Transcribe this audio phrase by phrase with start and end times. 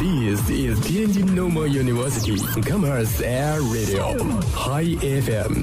[0.00, 4.16] This is Tianjin Normal University Commerce Air Radio
[4.56, 5.60] High FM。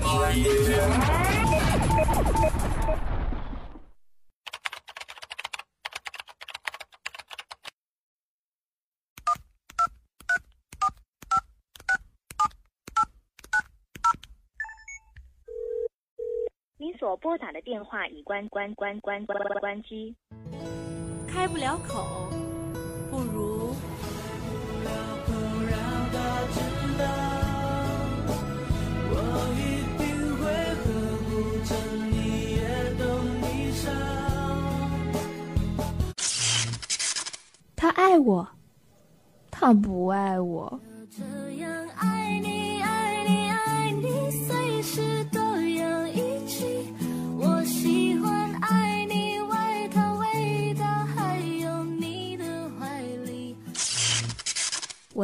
[16.78, 20.16] 您所拨打的电话已关关关关关关机。
[21.28, 22.30] 开不了口，
[23.10, 23.74] 不如
[37.76, 38.48] 他爱我，
[39.52, 40.80] 他不爱我。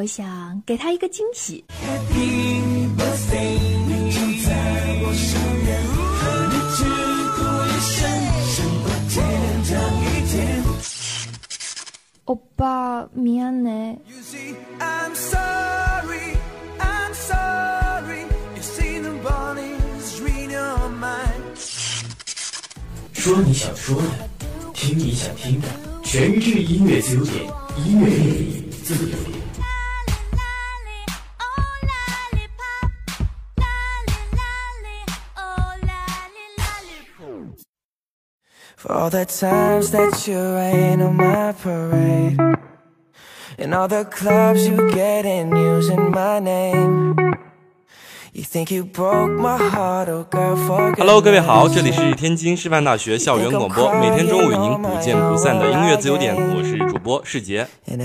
[0.04, 1.64] 我想给他一个惊喜。
[1.70, 3.56] happy birthday
[3.88, 4.52] 你就在
[5.02, 5.80] 我身边
[6.20, 6.56] 和你
[7.70, 7.96] 一生
[8.52, 9.16] 胜过天
[10.02, 10.62] 一天
[12.26, 13.98] 欧巴咩啊内
[23.14, 24.30] 说你想说的
[24.74, 25.68] 听你想听的
[26.04, 27.46] 全智音乐自由点
[27.88, 29.43] 音乐电影自由点。
[38.84, 42.38] For all the times that you rain on my parade.
[43.58, 47.16] And all the clubs you get in using my name.
[48.34, 57.66] You think you broke my heart, oh girl, forget Hello，各位好这里是天津师范大学校园广播，每天中午与您不见不散的音乐自由点，我是主播世杰。
[57.86, 57.98] 今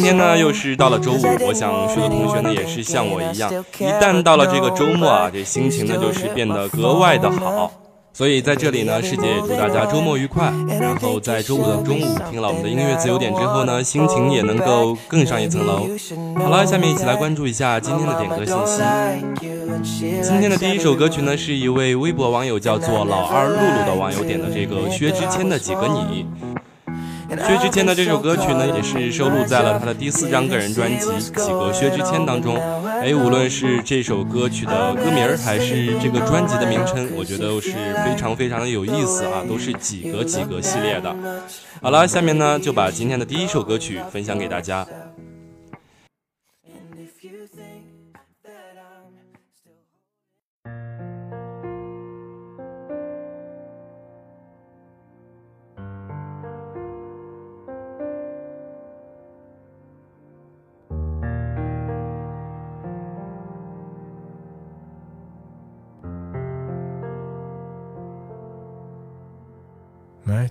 [0.00, 7.72] 天呢，又是到了周五，我想许多同学呢也是像我一样，一旦到了这个周末啊，这心情呢就是变得格外的好。
[8.16, 10.50] 所以在这里呢，师姐也祝大家周末愉快。
[10.80, 15.86] 然后在周五的中午听了我们的音乐自由点之后呢，心情也能够更上一层楼。
[16.36, 18.82] 好了，下面一起来关注一下今天的点歌信息。
[20.22, 26.24] 今天的第一首歌曲呢，是一位微博网友叫做老二露露的网友点的这个薛之谦的《几个你》。
[27.28, 32.56] 薛之谦的这首歌曲呢，也是收录在了他的第四张个人专辑《几个薛之谦》当中。
[33.00, 37.72] 哎，无论是这首歌曲的歌名儿，还是这个专辑的名称，我觉得都是
[38.04, 41.14] 非常非常的有意思啊，都是几个几个系列的。
[41.82, 44.86] 好了，下面呢就把今天的第一首歌曲分享给大家。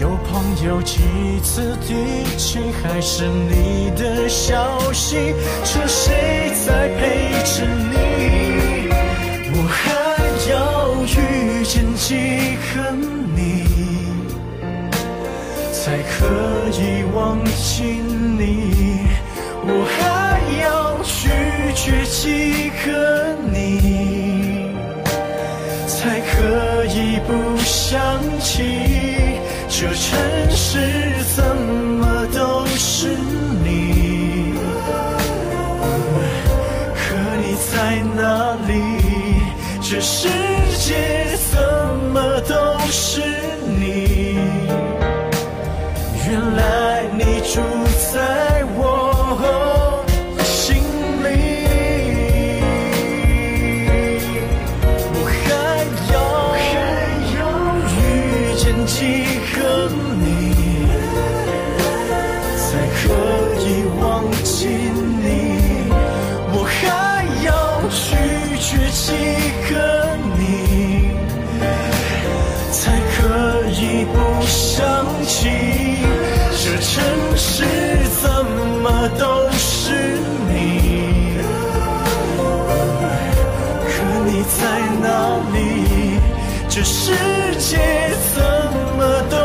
[0.00, 1.00] 有朋友几
[1.42, 5.34] 次提起，还是你的消息，
[5.64, 8.88] 说谁在陪着你？
[9.54, 9.82] 我还
[10.52, 12.14] 要遇见几
[12.72, 12.92] 个
[13.34, 13.64] 你，
[15.72, 16.26] 才可
[16.80, 17.97] 以忘记
[74.04, 74.14] 不
[74.46, 75.48] 想起？
[76.60, 76.86] 这城
[77.36, 77.64] 市
[78.20, 78.44] 怎
[78.82, 78.86] 么
[79.18, 80.18] 都是
[80.48, 81.38] 你？
[83.86, 83.92] 可
[84.26, 84.58] 你在
[85.00, 85.06] 哪
[85.52, 85.56] 里？
[86.68, 87.12] 这世
[87.58, 87.70] 界
[88.34, 88.36] 怎
[88.96, 89.00] 么
[89.30, 89.36] 都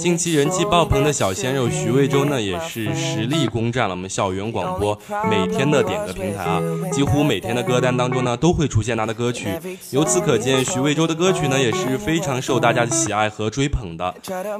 [0.00, 4.98] 近期人气爆棚的小鲜肉徐魏洲呢，也是实力攻占了我们校园广播
[5.28, 6.58] 每天的点歌平台啊，
[6.90, 9.48] 几乎每天的歌单当中呢都会出现他的歌曲。
[9.90, 14.14] 由此可见，徐魏洲的歌曲呢也是非常受大家的喜爱和追捧的。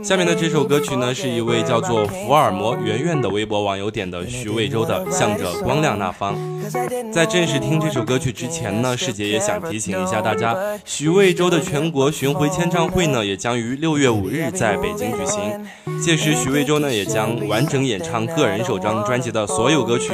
[0.04, 6.36] 下面的这首歌曲呢，是一位叫做福尔摩圆圆的微博网友点的徐魏洲的《向着光亮那方》。
[7.12, 15.66] 在正式听这首歌曲之前呢，师姐也想提醒一下大家，徐魏洲的全国巡回签唱会呢，也将于六月五日在北京举行。
[16.00, 20.12] 届时，徐魏洲呢也将完整演唱个人首张专辑的所有歌曲。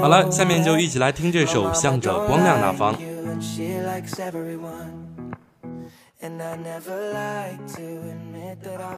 [0.00, 2.94] 好了，下面就一起来听这首《向着光亮那方》。
[6.18, 8.95] And I never like to admit that I.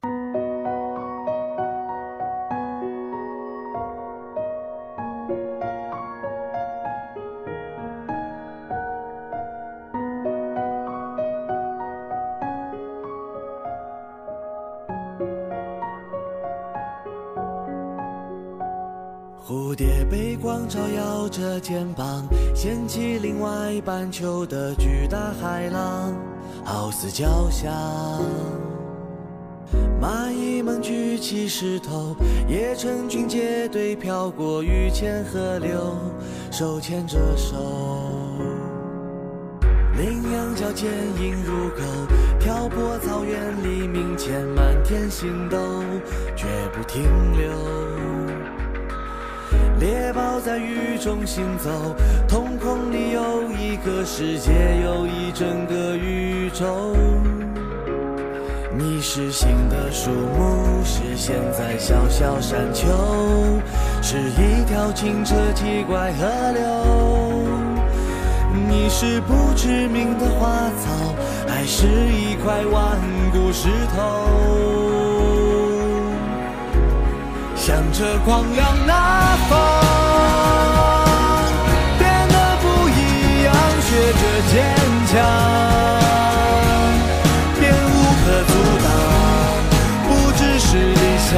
[19.79, 26.13] 蝶被光照耀着肩膀，掀起另外半球的巨大海浪，
[26.65, 27.73] 好似交响。
[30.03, 32.17] 蚂蚁们举起石头，
[32.49, 35.97] 也成群结队飘过雨前河流，
[36.51, 37.55] 手牵着手。
[39.97, 40.91] 羚羊角坚
[41.23, 41.83] 硬如钩，
[42.41, 45.57] 漂泊草原黎明前满天星斗，
[46.35, 47.05] 绝不停
[47.39, 48.38] 留。
[49.79, 51.71] 猎豹在雨中行走，
[52.27, 54.51] 瞳孔里有一个世界，
[54.85, 56.97] 有一整个宇宙。
[58.77, 62.87] 你是新的树木，是现在小小山丘，
[64.03, 66.63] 是一条清澈奇怪河流。
[68.69, 71.15] 你是不知名的花草，
[71.47, 72.99] 还是一块顽
[73.33, 74.88] 固石头？
[77.69, 79.59] 向着光亮那方，
[81.99, 84.57] 变得不一样，学着坚
[85.13, 85.21] 强，
[87.61, 87.95] 便无
[88.25, 88.89] 可阻挡。
[90.09, 91.37] 不只是理想，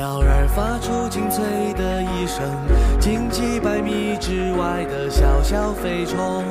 [0.00, 2.40] 鸟儿发出清脆的一声，
[2.98, 6.42] 近几百米之外的小小飞虫，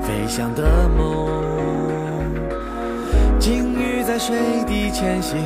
[0.00, 1.28] 飞翔的梦。
[3.40, 4.36] 鲸鱼在水
[4.68, 5.36] 底前行，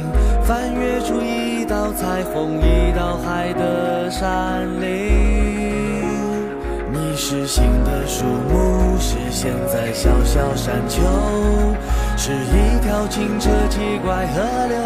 [0.44, 6.04] 翻越出一道彩虹，一道海的山岭。
[6.92, 11.00] 你是新的树木，是现在小小山丘，
[12.18, 14.85] 是一条清澈奇怪河流。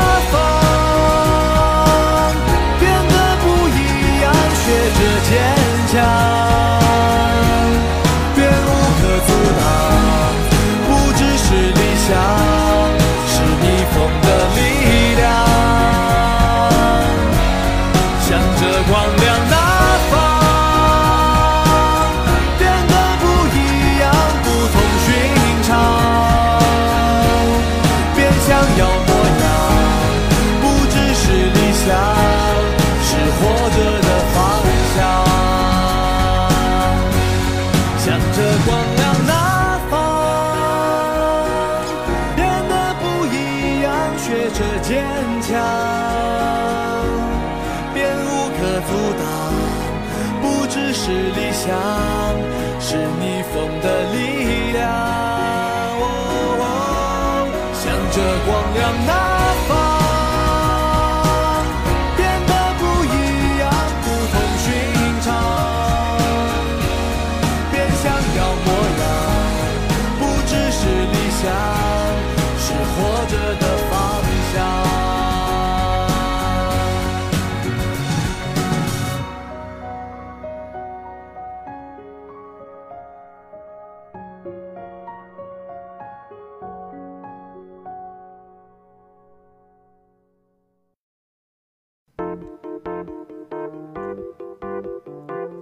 [50.71, 51.69] 只是理想
[52.79, 55.21] 是逆风的力量。
[57.73, 59.30] 向着光亮那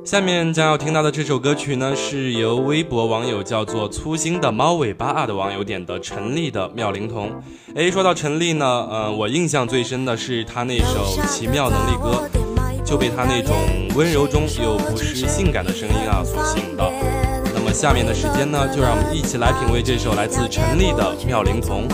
[0.09, 7.29] 下面将要听到的这首歌曲呢，是由微博网友叫做粗心的猫尾巴啊的网友点的陈粒的《妙龄童》。
[7.75, 12.27] 哎，说到陈粒呢，呃，我印象最深的是他那首《奇妙能力歌》，
[12.83, 13.55] 就被他那种
[13.95, 16.91] 温柔中又不失性感的声音啊所吸引到。
[17.53, 21.87] 那么下面的时间呢，就让我们一起来品味这首来自陈粒的《妙龄童》。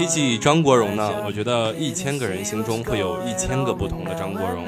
[0.00, 4.64] 提起张国荣呢，我觉得一千个人心中会有一千个不同的张国荣。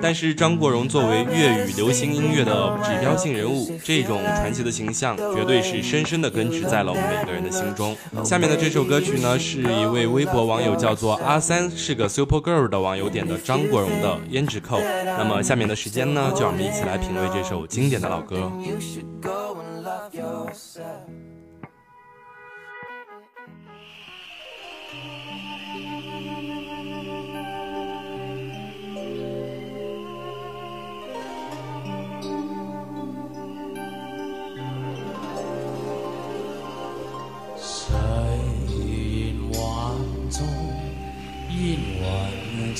[0.00, 7.94] 但是张国荣作为粤语流行音乐的指标性人物，这种传奇的形象绝对是深深的根植在了我们每个人的心中。
[8.24, 14.80] 下面的这首歌曲呢，是一位微博网友叫做阿三是个 Super Girl 的网友点的张国荣的胭脂扣。
[15.04, 18.50] 那么下面的时间呢，就让我们一起来品味这首经典的老歌。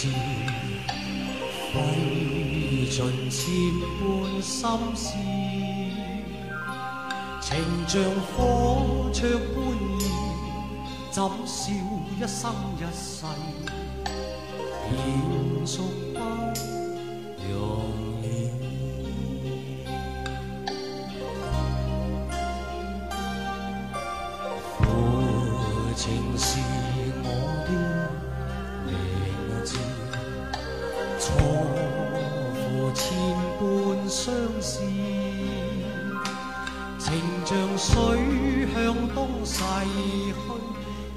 [0.01, 0.09] 尽
[3.31, 3.39] 千
[4.01, 4.01] 般
[4.41, 4.51] 心
[4.97, 5.05] 事，
[7.43, 7.49] 情
[7.87, 8.03] 像
[8.35, 9.19] 火灼
[9.55, 9.57] 般
[9.99, 10.03] 热，
[11.11, 11.61] 怎笑
[12.19, 12.41] 一生
[12.79, 13.27] 一世，
[14.91, 14.97] 延
[15.67, 15.73] 续
[16.15, 16.19] 不
[17.51, 17.53] 容
[18.23, 18.25] 易。
[24.79, 24.81] 负
[25.95, 26.01] 情
[26.39, 26.49] 是
[37.11, 37.89] 情像水
[38.73, 39.65] 向东逝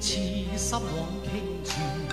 [0.00, 0.82] 痴心枉
[1.22, 1.30] 倾
[1.62, 2.03] 注。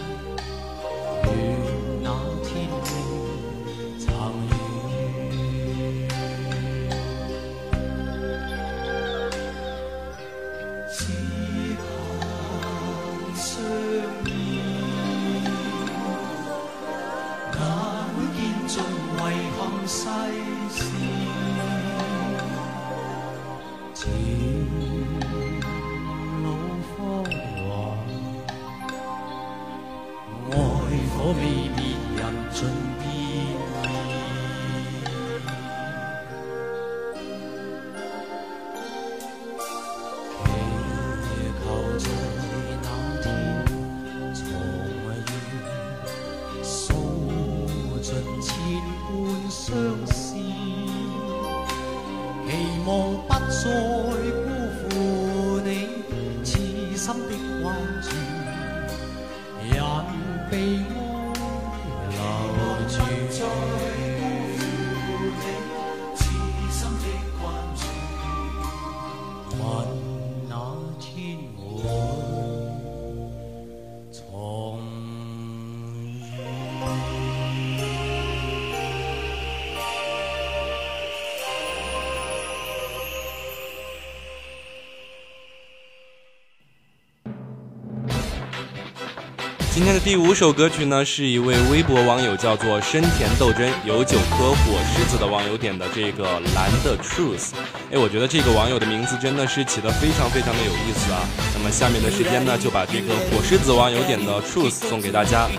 [89.82, 97.50] 今天的第五首歌曲呢，是一位微博网友叫做深田斗真有九颗火狮子的网友点的这个蓝的 Truth。
[97.92, 101.28] 哎，我觉得这个网友的名字真的是起得非常非常的有意思啊。
[101.56, 105.50] 那么下面的时间呢，就把这个火狮子网友点的 Truth 送给大家。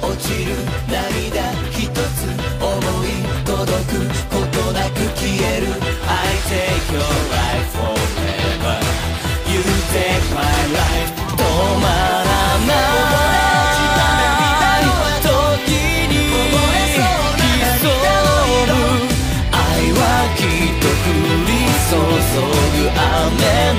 [0.00, 0.54] 落ちる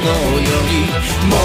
[0.06, 0.86] り
[1.28, 1.45] も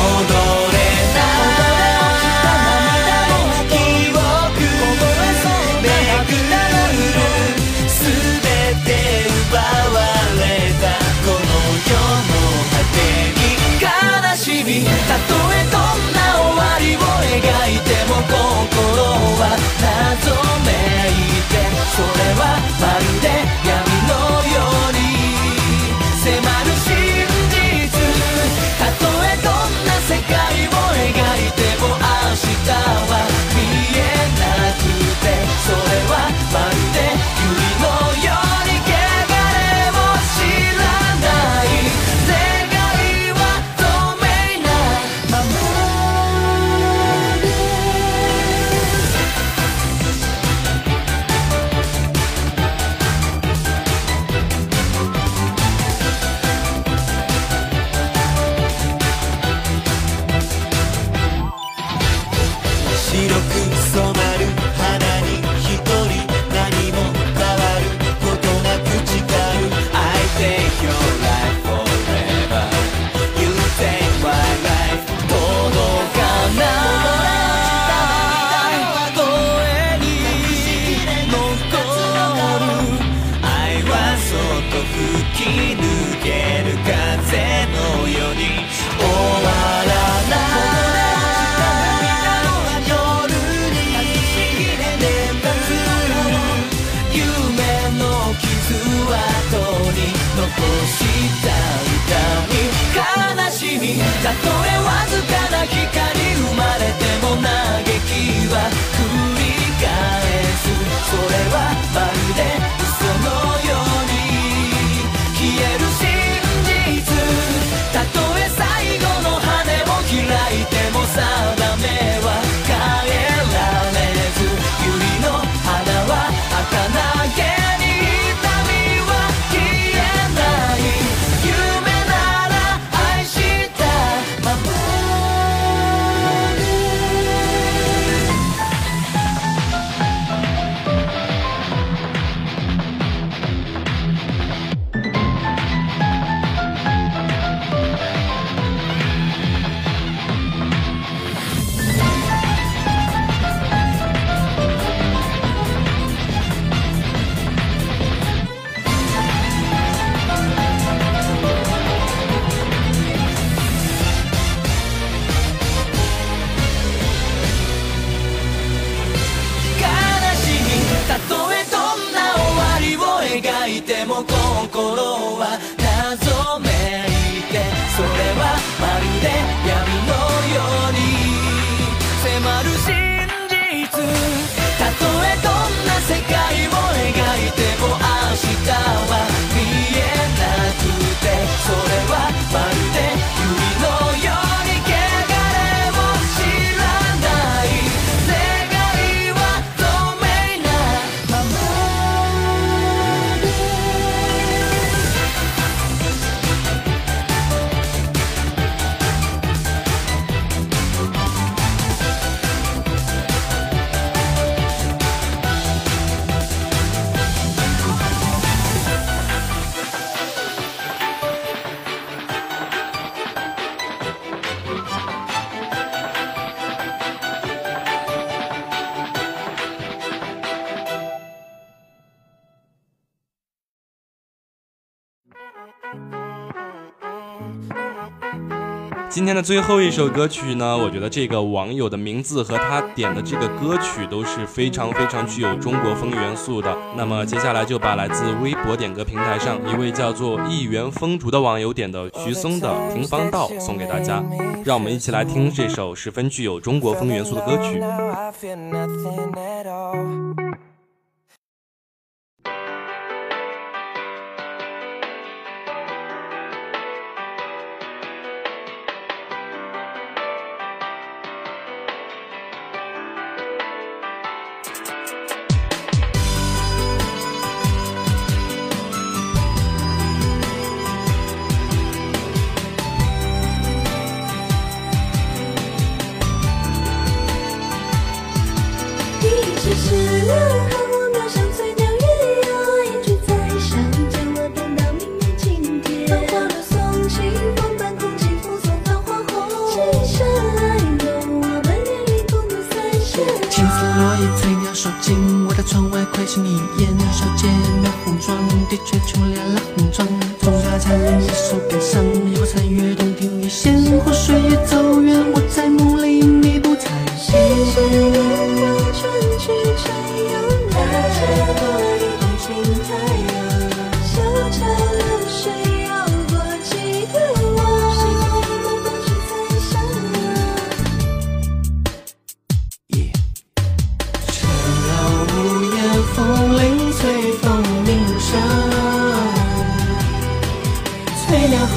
[239.20, 246.74] 今天的最后一首歌曲呢，我觉得这个网友的名字和他点的这个歌曲都是非常非常具有中国风元素的。
[246.96, 254.24] 那么接下来就把来自微博点歌平台上一位叫做一元风烛的网友点的徐松的《平房道》送给大家，
[254.64, 257.78] 让我们一起来听这首十分具有中国风元素的歌曲。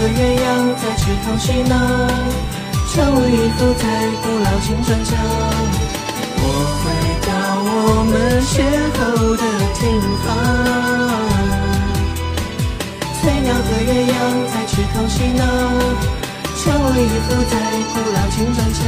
[0.04, 1.76] 翠鸟和鸳鸯在池塘嬉闹，
[2.92, 3.84] 成为一幅在
[4.22, 5.16] 古老青砖墙。
[6.36, 6.44] 我
[6.84, 6.86] 回
[7.24, 7.32] 到
[7.64, 8.12] 我们
[8.44, 8.52] 邂
[8.92, 9.00] 逅
[9.38, 9.44] 的
[9.80, 9.82] 地
[10.26, 10.28] 方。
[13.22, 14.14] 翠鸟和鸳鸯
[14.52, 15.42] 在池塘嬉闹，
[16.58, 17.54] 成为一幅在
[17.94, 18.82] 古老青砖墙。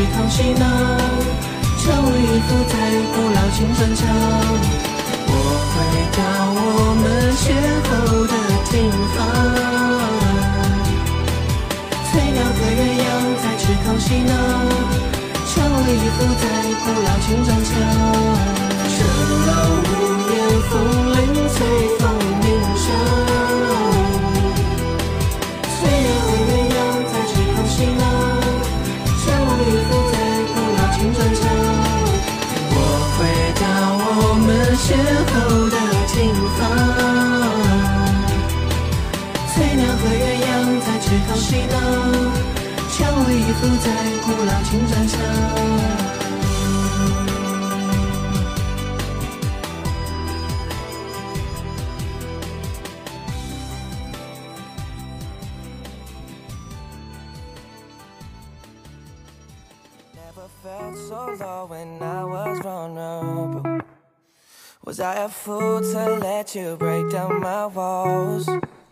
[0.00, 0.64] 鸯在池塘嬉闹，
[1.78, 2.74] 成为一幅在
[3.12, 4.00] 古老青砖墙。
[5.26, 5.34] 我
[5.70, 5.76] 回
[6.16, 6.18] 到
[6.56, 6.58] 我
[7.02, 7.04] 们
[7.36, 7.42] 邂
[7.84, 7.92] 逅
[8.26, 8.34] 的
[8.70, 8.72] 地
[9.14, 9.18] 方。
[12.10, 13.08] 翠鸟和鸳鸯
[13.42, 14.32] 在池塘嬉闹，
[15.46, 15.52] 成
[15.84, 16.44] 为一幅在
[16.80, 17.68] 古老青砖墙。
[18.88, 18.96] 缠
[19.46, 19.48] 绕
[19.84, 19.92] 屋
[20.30, 20.32] 檐，
[20.70, 20.72] 风
[21.12, 21.56] 铃随
[21.98, 22.02] 风
[22.40, 22.84] 鸣响。
[25.76, 28.02] 翠鸟和鸳鸯在池塘嬉闹，
[34.82, 35.32] 邂逅
[35.68, 35.76] 的
[36.08, 36.14] 地
[36.56, 36.58] 方。
[39.52, 40.48] 翠鸟和鸳鸯
[41.00, 41.74] 吃烤西呢？
[42.90, 43.86] 蔷薇依附在
[44.24, 45.14] 古老青砖墙。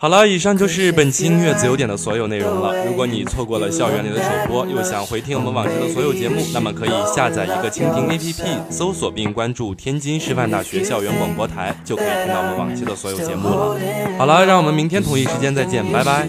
[0.00, 2.86] 好了，以上就是本期音乐自由点的所有内容了。
[2.86, 13.76] 如果你错过了校园里的首播，又想回听我们往期的所有节目，那么可以下载一个蜻蜓 APP，搜索并关注天津师范大学校园广播台，就可以听到我们往期的所有节目了。
[14.16, 16.28] 好了，让我们明天同一时间再见，拜拜。